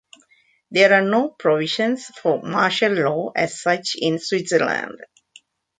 [0.71, 4.99] There are no provisions for martial law as such in Switzerland.